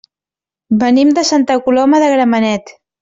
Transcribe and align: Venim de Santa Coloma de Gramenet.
Venim 0.83 1.11
de 1.19 1.23
Santa 1.31 1.59
Coloma 1.67 2.01
de 2.05 2.09
Gramenet. 2.15 2.75